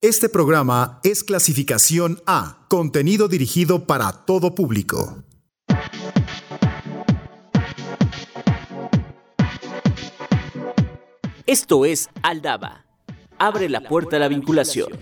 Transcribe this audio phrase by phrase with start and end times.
[0.00, 5.24] Este programa es clasificación A, contenido dirigido para todo público.
[11.46, 12.84] Esto es Aldaba.
[13.38, 14.92] Abre la puerta a la vinculación.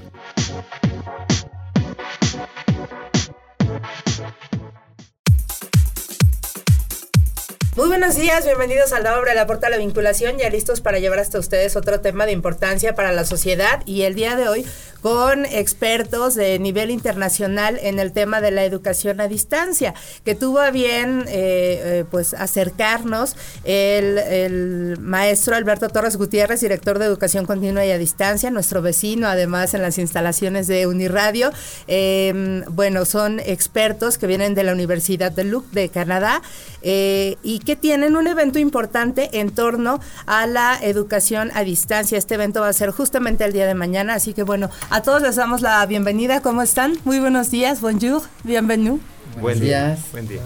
[7.76, 10.98] Muy buenos días, bienvenidos a la obra La Puerta a la Vinculación, ya listos para
[10.98, 14.64] llevar hasta ustedes otro tema de importancia para la sociedad y el día de hoy
[15.02, 20.58] con expertos de nivel internacional en el tema de la educación a distancia, que tuvo
[20.58, 27.86] a bien eh, eh, pues acercarnos el, maestro Alberto Torres Gutiérrez, director de Educación Continua
[27.86, 31.52] y a Distancia, nuestro vecino además en las instalaciones de Uniradio.
[31.86, 36.42] Em, bueno, son expertos que vienen de la Universidad de Luc de Canadá
[36.82, 42.16] eh, y que tienen un evento importante en torno a la educación a distancia.
[42.16, 45.20] Este evento va a ser justamente el día de mañana, así que bueno, a todos
[45.20, 46.40] les damos la bienvenida.
[46.40, 46.96] ¿Cómo están?
[47.04, 49.00] Muy buenos días, bonjour, bienvenue.
[49.40, 49.98] Buen día.
[50.12, 50.40] Buen día.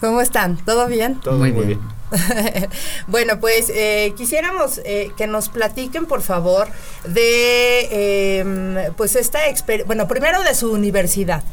[0.00, 0.56] ¿Cómo están?
[0.64, 1.20] ¿Todo bien?
[1.20, 1.78] Todo muy, bien.
[3.06, 6.68] bueno, pues eh, quisiéramos eh, que nos platiquen, por favor,
[7.06, 11.44] de em, pues esta experiencia, bueno, primero de su universidad.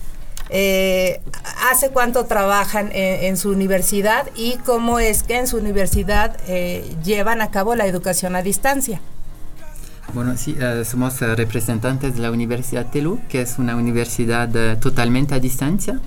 [0.50, 1.22] Eh,
[1.72, 7.42] ¿Hace cuánto trabajan en, su universidad y cómo es que en su universidad eh, llevan
[7.42, 9.02] a cabo la educación a distancia?
[10.14, 15.40] Bueno, sí, eh, somos representantes de la Universidad TELU, que es una universidad totalmente a
[15.40, 16.00] distancia.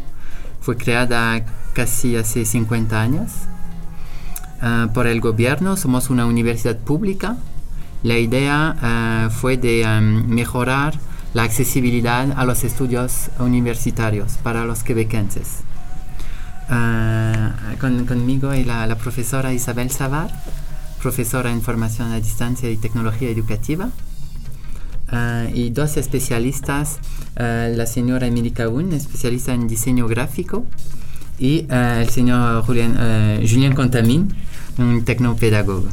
[0.60, 3.32] Fue creada casi hace 50 años
[4.94, 5.76] por el gobierno.
[5.76, 7.36] Somos una universidad pública.
[8.02, 10.94] La idea fue de mejorar
[11.38, 15.58] la accesibilidad a los estudios universitarios para los quebequenses.
[16.68, 20.32] Ah, conmigo y la, profesora Isabel Savar,
[21.00, 23.90] profesora en formación a distancia y tecnología educativa,
[25.12, 26.98] ah, y dos especialistas,
[27.36, 30.66] ah, la señora Emily Caún, especialista en diseño gráfico,
[31.38, 34.34] y el señor Julien Contamín,
[34.76, 35.86] un tecnopedagogo.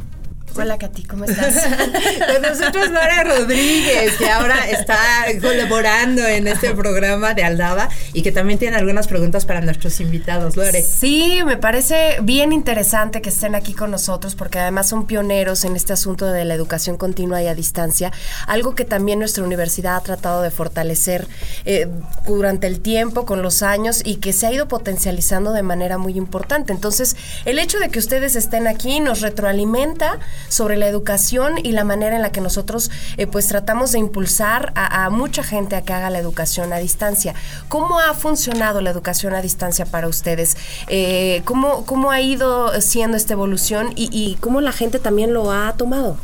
[0.58, 1.54] Hola Katy, ¿cómo estás?
[2.34, 4.98] Con nosotros Laura Rodríguez, que ahora está
[5.42, 10.56] colaborando en este programa de Aldaba y que también tiene algunas preguntas para nuestros invitados,
[10.56, 10.82] Lore.
[10.82, 15.76] Sí, me parece bien interesante que estén aquí con nosotros porque además son pioneros en
[15.76, 18.14] este asunto de la educación continua y a distancia,
[18.48, 21.28] algo que también nuestra universidad ha tratado de fortalecer
[21.66, 21.88] eh,
[22.28, 26.18] durante el tiempo, con los años y que se ha ido potencializando de manera muy
[26.18, 26.72] importante.
[26.72, 31.83] Entonces, el hecho de que ustedes estén aquí nos retroalimenta sobre la educación y la
[31.83, 35.94] manera en la que nosotros eh, pues tratamos de impulsar a, mucha gente a que
[35.94, 37.33] haga la educación a distancia.
[37.69, 40.57] ¿Cómo ha funcionado la educación a distancia para ustedes?
[40.88, 45.73] Eh, ¿cómo, ¿Cómo ha ido siendo esta evolución y, cómo la gente también lo ha
[45.73, 46.17] tomado?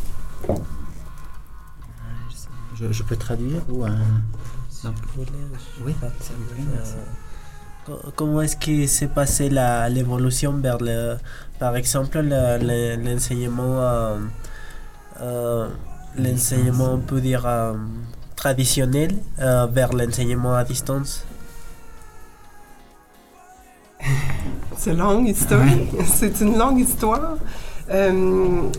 [2.91, 3.85] Je, peux traduire ou
[8.15, 11.17] ¿Cómo es que se pase la evolución vers le,
[11.57, 14.19] par exemple l'enseignement euh,
[15.19, 15.67] euh,
[16.15, 17.73] l'enseignement on peut dire euh,
[18.35, 21.25] traditionnel vers l'enseignement à distance?
[24.77, 25.65] C'est longue histoire.
[26.05, 27.37] C'est une longue histoire.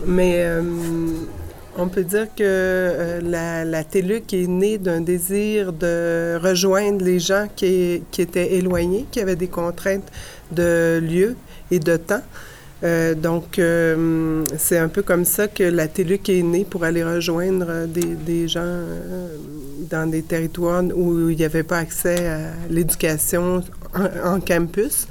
[0.07, 0.47] mais
[1.77, 7.47] on peut dire que euh, la, TELUC est née d'un désir de rejoindre les gens
[7.55, 10.09] qui, étaient éloignés, qui avaient des contraintes
[10.51, 11.35] de lieu
[11.71, 12.21] et de temps.
[12.83, 17.03] Euh, donc, euh, c'est un peu comme ça que la TELUC est née pour aller
[17.03, 18.81] rejoindre des, gens
[19.89, 23.63] dans des territoires où il n'y avait pas accès à l'éducation
[24.23, 25.07] en, campus.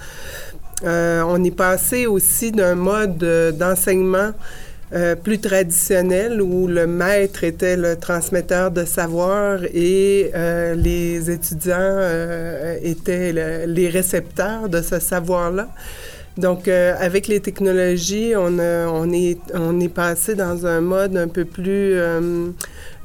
[0.84, 3.18] on est passé aussi d'un mode
[3.58, 4.32] d'enseignement
[4.94, 11.76] euh, plus traditionnel où le maître était le transmetteur de savoir et euh, les étudiants
[11.78, 13.32] euh, étaient
[13.66, 15.68] les récepteurs de ce savoir-là.
[16.36, 21.44] Donc, avec les technologies, on, on, est, on est passé dans un mode un peu
[21.44, 21.94] plus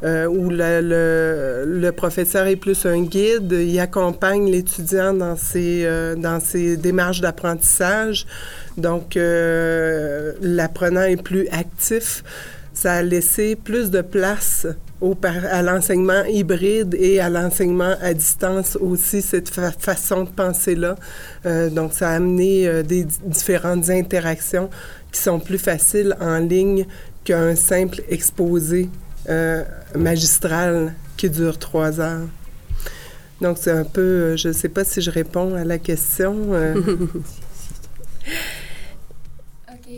[0.03, 5.87] où le, professeur est plus un guide, il accompagne l'étudiant dans ses,
[6.17, 8.27] dans ses démarches d'apprentissage.
[8.77, 12.23] Donc, euh, l'apprenant est plus actif.
[12.73, 14.67] Ça a laissé plus de place
[15.01, 20.95] au, à l'enseignement hybride et à l'enseignement à distance aussi, cette façon de penser-là.
[21.47, 24.69] Euh, donc, ça a amené euh, des différentes interactions
[25.11, 26.85] qui sont plus faciles en ligne
[27.23, 28.89] qu'un simple exposé
[29.95, 32.27] magistral qui dure trois heures.
[33.41, 36.35] Donc, c'est un peu, je ne sais pas si je réponds à la question.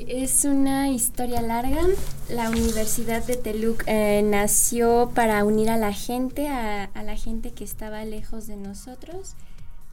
[0.07, 1.81] es una historia larga.
[2.29, 7.51] La Universidad de Teluc eh, nació para unir a la gente, a, a, la gente
[7.51, 9.35] que estaba lejos de nosotros.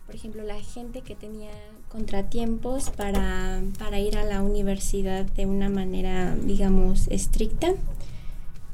[0.07, 1.51] Por ejemplo, la gente que tenía
[1.89, 7.69] contratiempos para, para ir a la universidad de una manera, digamos, estricta.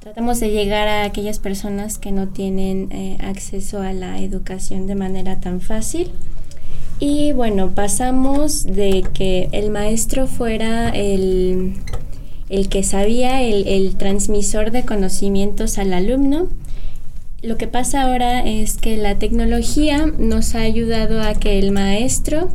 [0.02, 4.96] Tratamos de llegar a aquellas personas que no tienen eh, acceso a la educación de
[4.96, 6.10] manera tan fácil.
[6.98, 11.74] Y bueno, pasamos de que el maestro fuera el,
[12.48, 16.48] el que sabía, el, el, transmisor de conocimientos al alumno.
[17.40, 22.48] Lo que pasa ahora es que la tecnología nos ha ayudado a que el maestro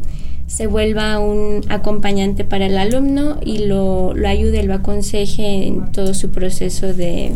[0.48, 6.14] se vuelva un acompañante para el alumno y lo, lo ayude, lo aconseje en todo
[6.14, 7.34] su proceso de,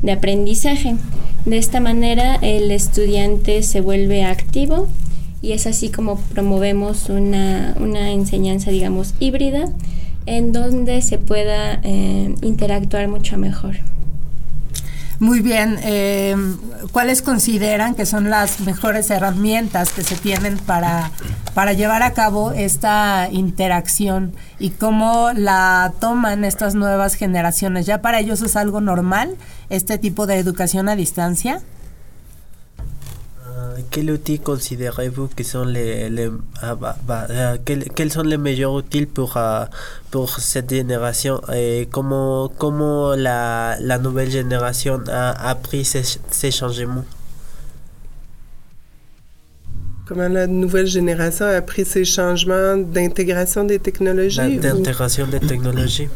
[0.00, 0.96] de aprendizaje.
[1.44, 4.86] De esta manera el estudiante se vuelve activo
[5.42, 9.64] y es así como promovemos una, una enseñanza, digamos, híbrida
[10.26, 13.78] en donde se pueda eh, interactuar mucho mejor.
[15.22, 16.34] Muy bien, eh,
[16.90, 21.12] ¿cuáles consideran que son las mejores herramientas que se tienen para,
[21.54, 27.86] para llevar a cabo esta interacción y cómo la toman estas nuevas generaciones?
[27.86, 29.36] ¿Ya para ellos es algo normal
[29.70, 31.62] este tipo de educación a distancia?
[33.92, 36.28] Quel outil considérez-vous que sont les, les
[36.62, 39.66] ah, bah, bah, euh, quels, quels, sont les meilleurs outils pour, uh,
[40.10, 47.04] pour cette génération et comment, comment la, la nouvelle génération a appris ces, ces changements?
[50.06, 54.56] Comment la nouvelle génération a appris ces changements d'intégration des technologies?
[54.56, 55.30] D'intégration ou...
[55.30, 56.08] des technologies.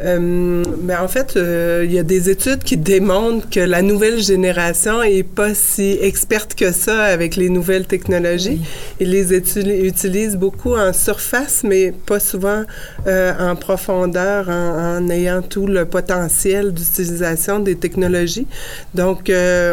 [0.00, 4.20] Euh, mais en fait, euh, il y a des études qui démontrent que la nouvelle
[4.20, 8.60] génération est pas si experte que ça avec les nouvelles technologies.
[8.60, 8.66] Oui.
[9.00, 12.64] Ils les utilisent beaucoup en surface, mais pas souvent
[13.06, 18.48] euh, en profondeur, en, en, ayant tout le potentiel d'utilisation des technologies.
[18.94, 19.30] Donc,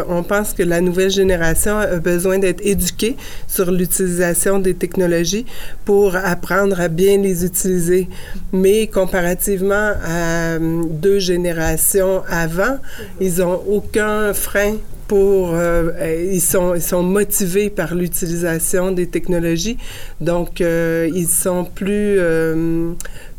[0.08, 3.16] on pense que la nouvelle génération a besoin d'être éduquée
[3.48, 5.46] sur l'utilisation des technologies
[5.84, 8.08] pour apprendre à bien les utiliser.
[8.52, 10.11] Mais comparativement à
[10.58, 12.78] deux générations avant,
[13.20, 14.76] ils n'ont aucun frein
[15.12, 15.90] pour, euh,
[16.32, 19.76] ils, sont, ils sont motivés par l'utilisation des technologies,
[20.22, 22.92] donc euh, ils sont plus, euh,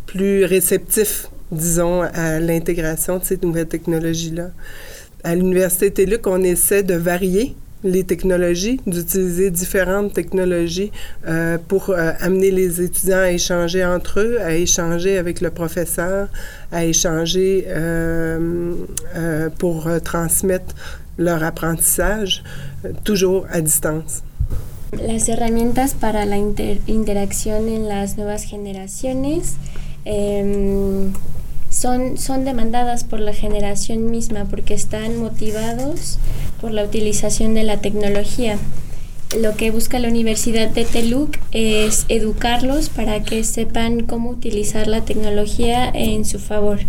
[0.06, 4.52] plus réceptifs, disons, à l'intégration de ces nouvelles technologies-là.
[5.24, 10.92] À l'Université TELUC, on essaie de varier les technologies, d'utiliser différentes technologies
[11.28, 16.30] euh, pour euh, amener les étudiants à échanger entre eux, à échanger avec le professeur,
[16.72, 18.70] à échanger euh,
[19.58, 20.74] pour transmettre
[21.18, 22.44] leur apprentissage,
[23.04, 24.24] toujours à distance.
[24.94, 29.56] Las herramientas para la inter interacción en las nuevas generaciones.
[30.06, 31.10] Eh,
[31.74, 36.20] son, son demandadas por la generación misma porque están motivados
[36.64, 38.58] por la utilización de la tecnología.
[39.38, 45.04] Lo que busca la Universidad de Teluc es educarlos para que sepan cómo utilizar la
[45.04, 46.80] tecnología en su favor.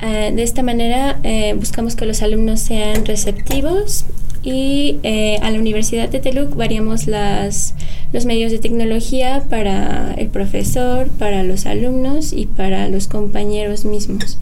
[0.00, 4.04] Uh, de esta manera eh, buscamos que los alumnos sean receptivos
[4.44, 7.74] y eh, a la Universidad de Teluc variamos las,
[8.12, 14.38] los medios de tecnología para el profesor, para los alumnos y para los compañeros mismos.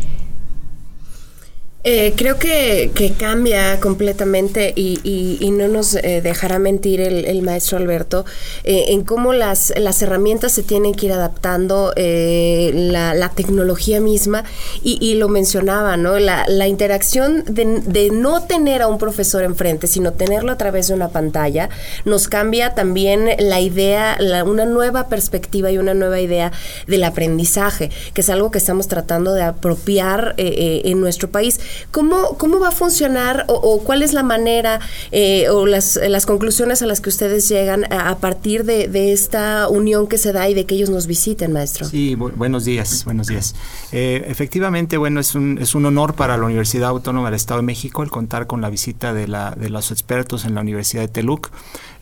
[1.85, 7.43] Eh, creo que, cambia completamente y, y, y no nos eh, dejará mentir el, el
[7.43, 8.25] maestro Alberto
[8.63, 14.01] eh, en cómo las, las herramientas se tienen que ir adaptando, eh, la, la, tecnología
[14.01, 14.45] misma,
[14.85, 16.19] y, y, lo mencionaba, ¿no?
[16.21, 20.95] La, interacción de, de, no tener a un profesor enfrente, sino tenerlo a través de
[20.95, 21.69] una pantalla,
[22.05, 26.53] nos cambia también la idea, la, una nueva perspectiva y una nueva idea
[26.87, 31.59] del aprendizaje, que es algo que estamos tratando de apropiar en nuestro país.
[31.91, 36.83] ¿Cómo, cómo va a funcionar o, cuál es la manera eh, o las, las, conclusiones
[36.83, 40.55] a las que ustedes llegan a, partir de, de, esta unión que se da y
[40.55, 41.87] de que ellos nos visiten, maestro?
[41.87, 43.55] Sí, bu buenos días, buenos días.
[43.93, 47.67] Eh, efectivamente, bueno, es un, es un honor para la Universidad Autónoma del Estado de
[47.67, 51.09] México el contar con la visita de, la, de los expertos en la Universidad de
[51.09, 51.51] Teluc.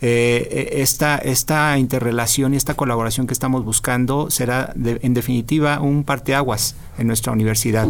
[0.03, 6.05] Eh, esta, esta interrelación y esta colaboración que estamos buscando será de, en definitiva un
[6.05, 7.87] parteaguas en nuestra universidad.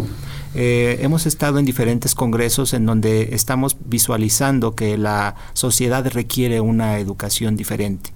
[0.54, 6.99] Eh, hemos estado en diferentes congresos en donde estamos visualizando que la sociedad requiere una
[6.99, 8.11] educación diferente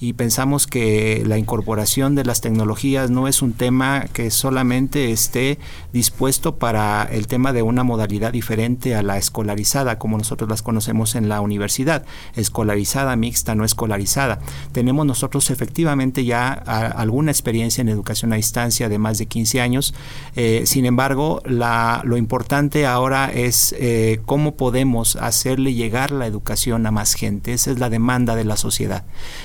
[0.00, 5.58] y pensamos que la incorporación de las tecnologías no es un tema que solamente esté
[5.92, 11.16] dispuesto para el tema de una modalidad diferente a la escolarizada, como nosotros las conocemos
[11.16, 14.40] en la universidad, escolarizada, mixta, no escolarizada.
[14.72, 19.92] Tenemos nosotros efectivamente ya alguna experiencia en educación a distancia de más de 15 años,
[20.34, 26.86] eh, sin embargo, la, lo importante ahora es eh, cómo podemos hacerle llegar la educación
[26.86, 29.04] a más gente, esa es la demanda de la sociedad.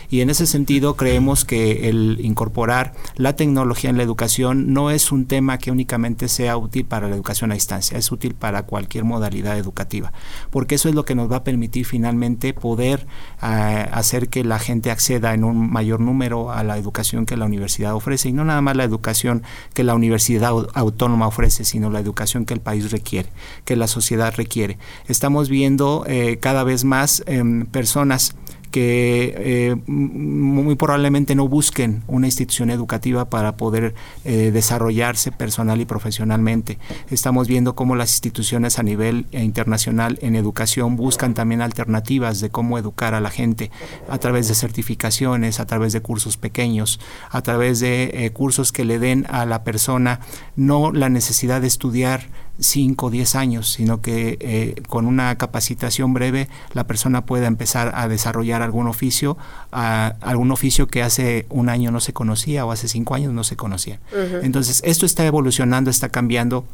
[0.10, 5.12] Y en ese sentido creemos que el incorporar la tecnología en la educación no es
[5.12, 9.04] un tema que únicamente sea útil para la educación a distancia, es útil para cualquier
[9.04, 10.14] modalidad educativa,
[10.52, 13.08] porque eso es lo que nos va a permitir finalmente poder
[13.42, 17.46] eh, hacer que la gente acceda en un mayor número a la educación que la
[17.46, 22.00] universidad ofrece y no nada más la educación que la universidad autónoma ofrece, sino la
[22.00, 23.30] educación que el país requiere,
[23.64, 24.78] que la sociedad requiere.
[25.08, 28.36] Estamos viendo eh, cada vez más em, personas
[28.66, 35.86] que eh, muy probablemente no busquen una institución educativa para poder eh, desarrollarse personal y
[35.86, 36.78] profesionalmente.
[37.10, 42.78] Estamos viendo cómo las instituciones a nivel internacional en educación buscan también alternativas de cómo
[42.78, 43.72] educar a la gente
[44.10, 48.86] a través de certificaciones, a través de cursos pequeños, a través de eh, cursos que
[48.86, 50.20] le den a la persona
[50.56, 52.28] no la necesidad de estudiar
[52.60, 57.92] 5 o 10 años, sino que eh, con una capacitación breve la persona pueda empezar
[57.96, 59.38] a desarrollar algún oficio,
[59.72, 63.56] algún oficio que hace un año no se conocía o hace cinco años no se
[63.56, 64.00] conocía.
[64.42, 66.66] Entonces, esto está evolucionando, está cambiando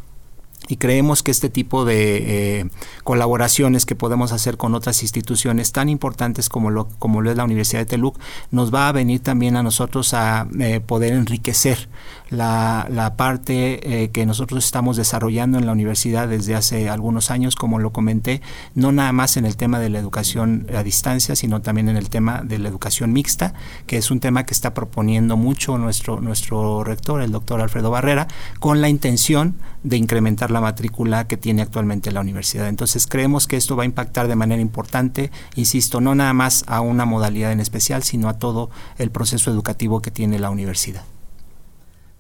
[0.67, 2.69] y creemos que este tipo de eh,
[3.03, 7.43] colaboraciones que podemos hacer con otras instituciones tan importantes como lo, como lo es la
[7.43, 8.17] Universidad de Teluc
[8.51, 11.89] nos va a venir también a nosotros a eh, poder enriquecer
[12.29, 17.55] la, la parte eh, que nosotros estamos desarrollando en la universidad desde hace algunos años,
[17.55, 18.41] como lo comenté,
[18.73, 22.09] no nada más en el tema de la educación a distancia, sino también en el
[22.09, 23.53] tema de la educación mixta,
[23.85, 28.27] que es un tema que está proponiendo mucho nuestro, nuestro rector, el doctor Alfredo Barrera,
[28.59, 32.67] con la intención de incrementar la matrícula que tiene actualmente la universidad.
[32.67, 36.81] Entonces creemos que esto va a impactar de manera importante, insisto, no nada más a
[36.81, 41.03] una modalidad en especial, sino a todo el proceso educativo que tiene la universidad.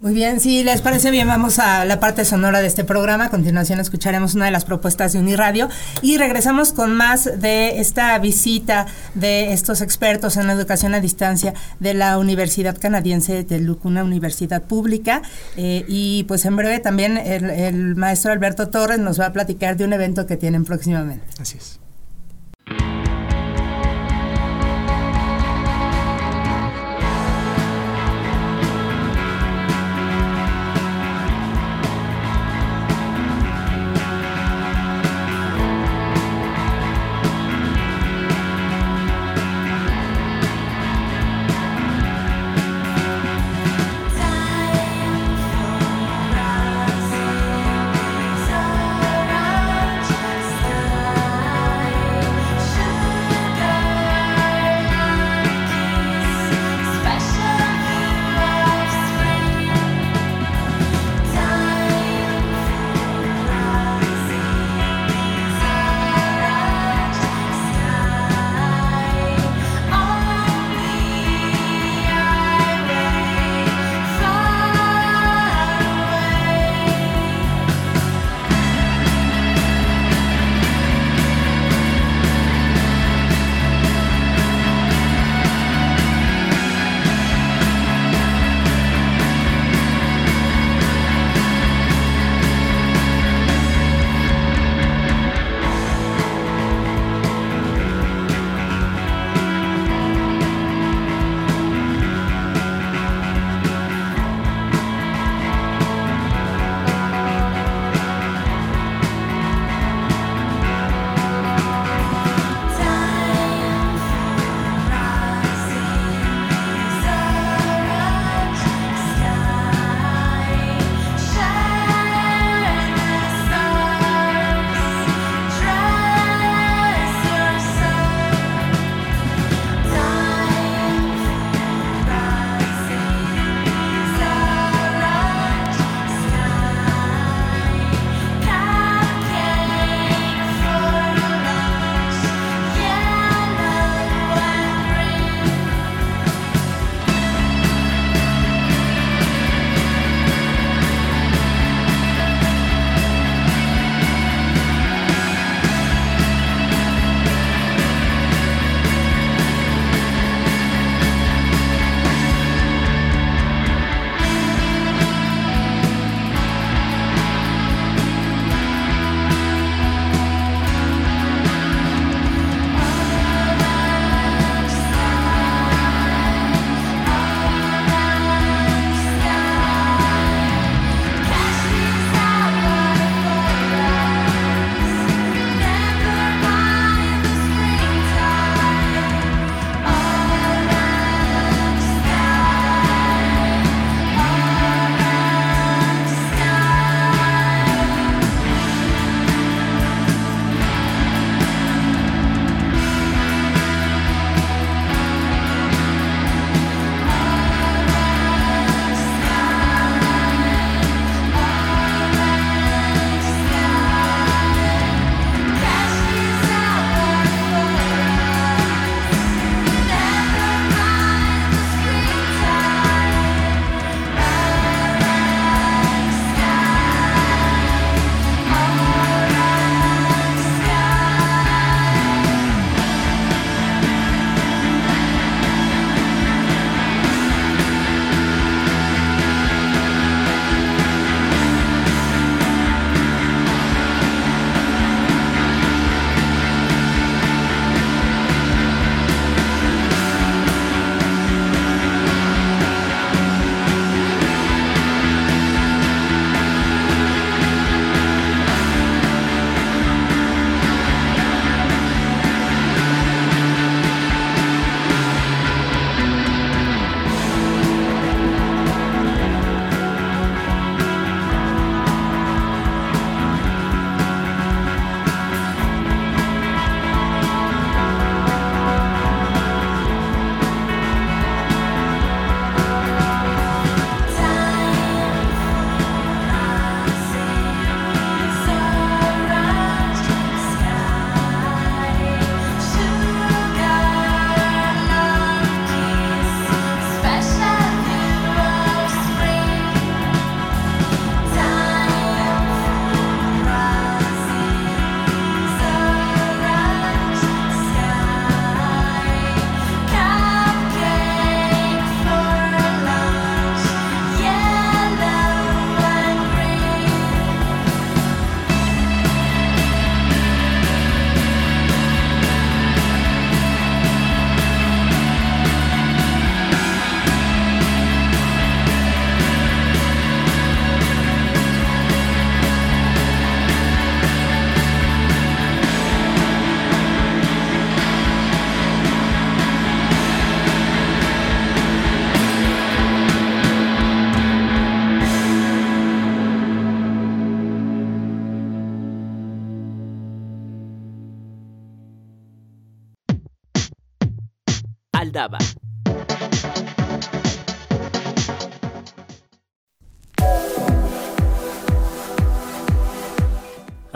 [0.01, 3.25] Muy bien, si les parece bien, vamos a la parte sonora de este programa.
[3.25, 5.69] A continuación escucharemos una de las propuestas de Uniradio
[6.01, 11.93] y regresamos con más de esta visita de estos expertos en educación a distancia de
[11.93, 15.21] la Universidad Canadiense de Luc, una universidad pública.
[15.55, 19.77] Eh, y pues en breve también el, el maestro Alberto Torres nos va a platicar
[19.77, 21.27] de un evento que tienen próximamente.
[21.39, 21.80] Así es.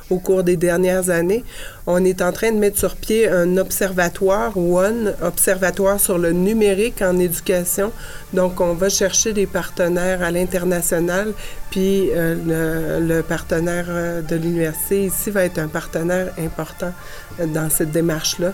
[0.09, 1.43] au cours des dernières années.
[1.87, 7.01] On est en train de mettre sur pied un observatoire, ONE, observatoire sur le numérique
[7.01, 7.91] en éducation.
[8.33, 11.33] Donc, on va chercher des partenaires à l'international,
[11.69, 16.91] puis euh, le, partenaire euh, de l'université ici va être un partenaire important
[17.39, 18.53] dans cette démarche-là.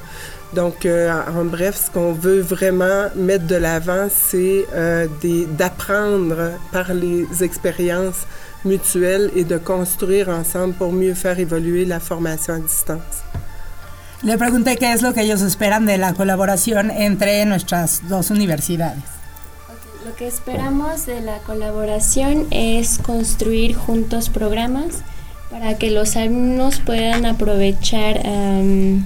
[0.53, 5.07] Donc, euh, en bref, ce qu'on veut vraiment mettre de l'avant, c'est euh,
[5.57, 8.27] d'apprendre par les expériences
[8.63, 13.23] mutuelles et de construire ensemble pour mieux faire évoluer la formation à distance.
[14.23, 19.03] Le pregunté qué es lo que ellos esperan de la colaboración entre nuestras dos universidades.
[19.67, 20.09] Okay.
[20.09, 25.01] Lo que esperamos de la colaboración es construir juntos programas
[25.49, 29.03] para que los alumnos puedan aprovechar um,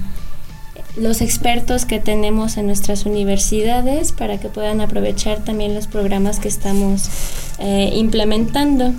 [0.96, 6.48] los expertos que tenemos en nuestras universidades para que puedan aprovechar también los programas que
[6.48, 7.08] estamos
[7.58, 8.92] eh, implementando.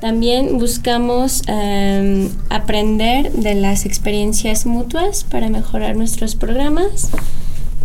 [0.00, 7.10] También buscamos eh, aprender de las experiencias mutuas para mejorar nuestros programas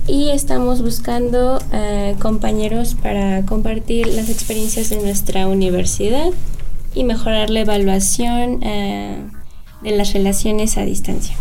[0.08, 6.30] y estamos buscando eh, compañeros para compartir las experiencias de nuestra universidad
[6.94, 9.18] y mejorar la evaluación eh,
[9.82, 11.36] de las relaciones a distancia.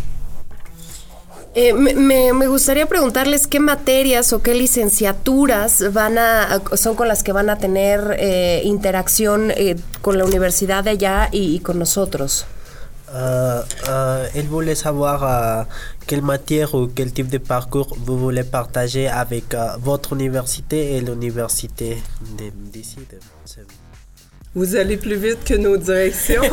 [1.56, 7.22] Eh, me, me, gustaría preguntarles qué materias o qué licenciaturas van a, son con las
[7.22, 11.78] que van a tener eh, interacción eh, con la universidad de allá y, y con
[11.78, 12.46] nosotros.
[13.14, 15.64] Uh, uh, il voulait savoir uh,
[16.04, 22.02] quelle matière ou quel type de parcours vous voulez partager avec votre université et l'université.
[22.36, 22.82] De, de,
[24.54, 26.42] vous allez plus vite que nos directions.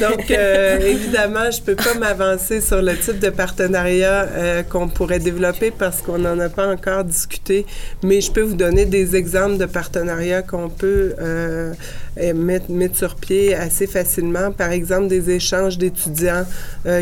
[0.00, 5.20] Donc, euh, évidemment, je peux pas m'avancer sur le type de partenariat euh, qu'on pourrait
[5.20, 7.64] développer parce qu'on n'en a pas encore discuté,
[8.02, 11.72] mais je peux vous donner des exemples de partenariats qu'on peut euh,
[12.34, 12.66] mettre,
[12.96, 14.50] sur pied assez facilement.
[14.50, 16.44] Par exemple, des échanges d'étudiants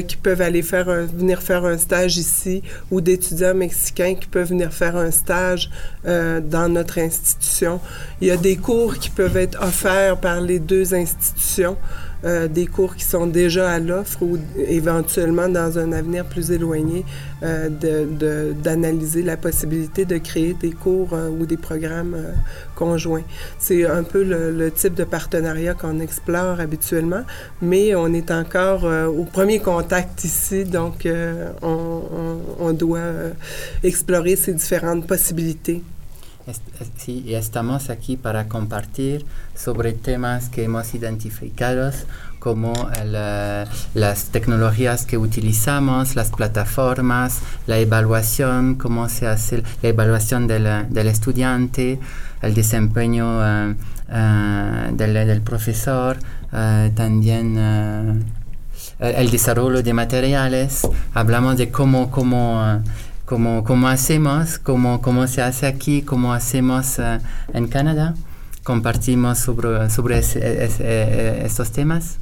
[0.06, 4.72] qui peuvent aller faire venir faire un stage ici ou d'étudiants mexicains qui peuvent venir
[4.72, 5.70] faire un stage
[6.04, 7.80] dans notre institution.
[8.20, 11.76] Il y a des cours qui peuvent être offerts par les deux institutions.
[12.24, 17.04] Euh, des cours qui sont déjà à l'offre ou éventuellement dans un avenir plus éloigné
[17.44, 17.68] euh,
[18.60, 22.32] d'analyser de, la possibilité de créer des cours euh, ou des programmes euh,
[22.74, 23.22] conjoints.
[23.60, 27.22] C'est un peu le, le, type de partenariat qu'on explore habituellement,
[27.62, 31.06] mais on est encore euh, au premier contact ici, donc
[31.62, 32.98] on, on, on, doit
[33.84, 35.82] explorer ces différentes possibilités.
[36.96, 41.90] Sí, estamos aquí para compartir sobre temas que hemos identificado
[42.38, 43.12] como el,
[43.94, 51.08] las tecnologías que utilizamos, las plataformas, la evaluación, cómo se hace la evaluación del, del
[51.08, 51.98] estudiante,
[52.40, 56.18] el desempeño uh, uh, del, del, profesor,
[56.50, 58.24] también
[58.98, 62.82] el desarrollo de materiales, hablamos de cómo, cómo,
[63.28, 66.98] cómo, cómo hacemos, cómo, cómo se hace aquí, cómo hacemos
[67.52, 68.14] en Canadá.
[68.64, 70.18] Compartimos sobre, sobre
[71.44, 72.16] estos temas.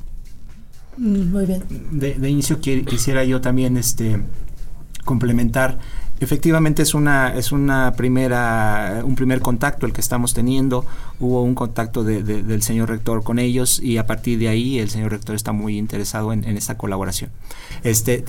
[0.97, 1.63] Mm, muy bien.
[1.93, 4.21] De, de inicio quisiera yo también este,
[5.05, 5.79] complementar
[6.19, 10.87] Efectivamente es una es una primera un primer contacto el que estamos teniendo.
[11.21, 15.11] Hubo un contacto del señor rector con ellos y a partir de ahí el señor
[15.11, 17.31] rector está muy interesado en, esta colaboración.
[17.85, 18.25] Este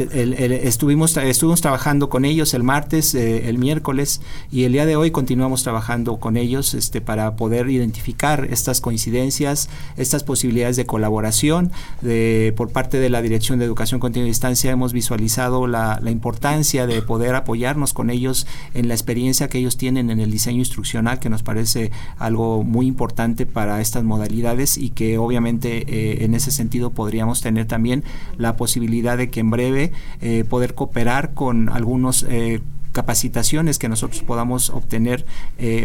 [0.67, 4.21] estuvimos estuvimos trabajando con ellos el martes, eh, el miércoles
[4.52, 9.69] y el día de hoy continuamos trabajando con ellos este para poder identificar estas coincidencias,
[9.95, 11.71] estas posibilidades de colaboración
[12.02, 16.86] de por parte de la Dirección de Educación Continua y Distancia hemos visualizado la importancia
[16.86, 21.20] de poder apoyar con ellos en la experiencia que ellos tienen en el diseño instruccional,
[21.20, 26.52] que nos parece algo muy importante para estas modalidades y que obviamente eh, en ese
[26.52, 28.04] sentido podríamos tener también
[28.38, 32.62] la posibilidad de que en breve eh, poder cooperar con algunos eh,
[32.92, 35.26] capacitaciones que nosotros podamos obtener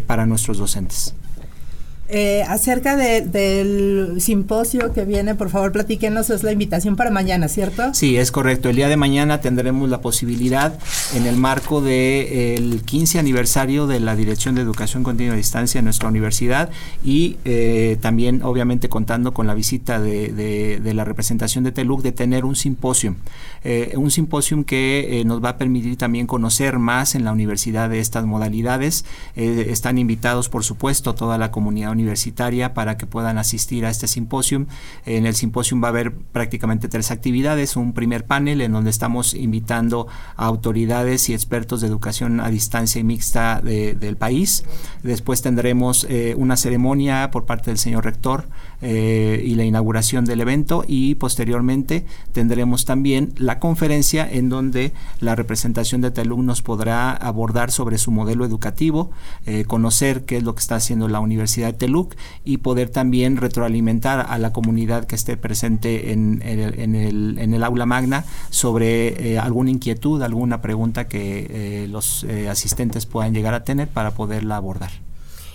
[0.07, 1.15] para nuestros docentes.
[2.15, 7.95] Eh, acerca del simposio que viene, por favor, platíquenos, es la invitación para mañana, ¿cierto?
[7.95, 8.69] Sí, es correcto.
[8.69, 10.79] El día de mañana tendremos la posibilidad,
[11.15, 15.87] en el marco del 15 aniversario de la Dirección de Educación Continua a Distancia en
[15.87, 16.69] nuestra universidad
[17.03, 22.45] y eh, también, obviamente, contando con la visita de, la representación de TELUC, de tener
[22.45, 23.17] un simposio.
[23.65, 28.01] Eh, un simposio que nos va a permitir también conocer más en la universidad de
[28.01, 29.05] estas modalidades.
[29.35, 34.67] están invitados, por supuesto, toda la comunidad universitaria para que puedan asistir a este simposio.
[35.07, 37.77] En el simposio va a haber prácticamente tres actividades.
[37.77, 43.01] Un primer panel en donde estamos invitando a autoridades y expertos de educación a distancia
[43.01, 44.65] y mixta del país.
[45.03, 48.47] Después tendremos eh, una ceremonia por parte del señor rector
[48.85, 55.37] eh, y la inauguración del evento y posteriormente tendremos también la conferencia en donde la
[55.37, 59.13] representación de TELUC nos podrá abordar sobre su modelo educativo,
[59.47, 63.37] eh, conocer qué es lo que está haciendo la Universidad de TELUC y poder también
[63.37, 70.23] retroalimentar a la comunidad que esté presente en, el, aula magna sobre eh, alguna inquietud,
[70.23, 74.91] alguna pregunta que los asistentes puedan llegar a tener para poderla abordar.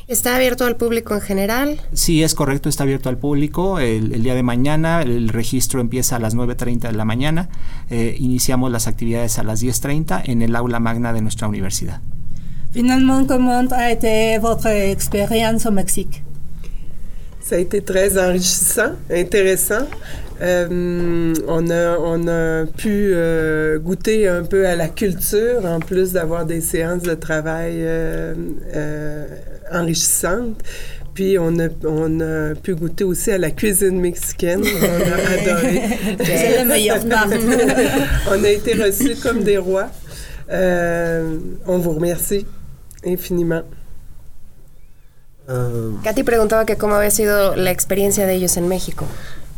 [0.08, 1.82] ¿Está abierto al público en general?
[1.92, 3.78] Sí, es correcto, está abierto al público.
[3.80, 7.50] El, día de mañana el registro empieza a las 9.30 de la mañana.
[7.90, 12.00] Eh, iniciamos las actividades a las 10.30 en el aula magna de nuestra universidad.
[12.72, 16.24] Finalement, comment a été votre expérience au Mexique
[17.48, 19.88] Ça a été très enrichissant, intéressant.
[20.42, 26.12] Euh, on, a, on a pu euh, goûter un peu à la culture, en plus
[26.12, 28.34] d'avoir des séances de travail euh,
[29.72, 30.62] enrichissante.
[31.14, 34.62] Puis on a, on a pu goûter aussi à la cuisine mexicaine.
[34.62, 35.82] On a adoré.
[36.26, 36.98] C'est le meilleur
[38.30, 39.90] on a été reçus comme des rois.
[40.52, 42.46] On vous remercie
[43.06, 43.64] infiniment.
[45.48, 49.06] Uh, Katy preguntaba que cómo había sido la experiencia de ellos en México.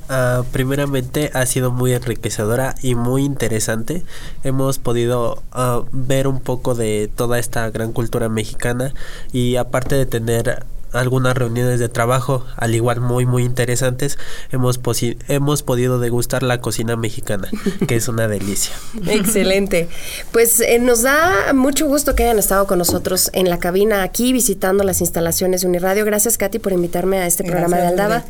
[0.09, 4.03] Uh, primeramente ha sido muy enriquecedora y muy interesante.
[4.43, 8.93] Hemos podido uh, ver un poco de toda esta gran cultura mexicana
[9.31, 14.17] y aparte de tener algunas reuniones de trabajo, al igual muy muy interesantes,
[14.51, 14.79] hemos,
[15.27, 17.49] hemos podido degustar la cocina mexicana,
[17.87, 18.73] que es una delicia.
[19.07, 19.87] Excelente.
[20.31, 24.33] Pues eh, nos da mucho gusto que hayan estado con nosotros en la cabina aquí
[24.33, 26.05] visitando las instalaciones de Uniradio.
[26.05, 28.25] Gracias Katy por invitarme a este programa de Aldaba.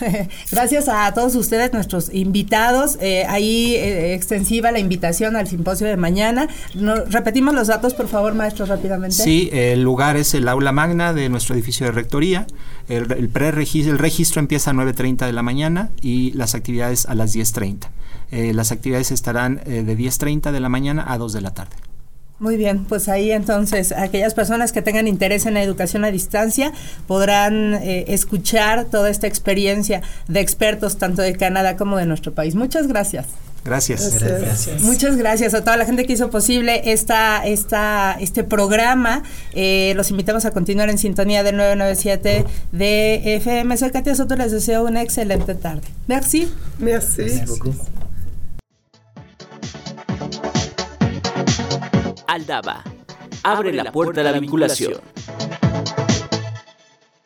[0.50, 2.98] Gracias a todos ustedes, nuestros invitados.
[3.00, 6.48] Eh, ahí eh, extensiva la invitación al simposio de mañana.
[7.08, 9.16] repetimos los datos, por favor, maestro, rápidamente.
[9.16, 12.46] Sí, el lugar es el aula magna de nuestro edificio de rectoría.
[12.88, 17.34] El, el, el registro empieza a 9.30 de la mañana y las actividades a las
[17.34, 17.88] 10.30.
[18.30, 21.76] Eh, las actividades estarán de 10.30 de la mañana a 2 de la tarde.
[22.38, 26.70] Muy bien, pues ahí entonces aquellas personas que tengan interés en la educación a distancia
[27.06, 32.54] podrán eh, escuchar toda esta experiencia de expertos tanto de Canadá como de nuestro país.
[32.54, 33.26] Muchas gracias.
[33.66, 34.82] Gracias.
[34.82, 39.24] Muchas gracias a toda la gente que hizo posible esta, esta, este programa.
[39.54, 43.76] Eh, los invitamos a continuar en sintonía del 997 de FM.
[43.76, 45.82] Soy Katia Soto, les deseo una excelente tarde.
[46.06, 46.48] Merci.
[46.78, 47.22] Merci.
[47.24, 47.96] Merci
[52.26, 52.82] Aldaba.
[53.42, 54.94] Abre la puerta a la vinculación.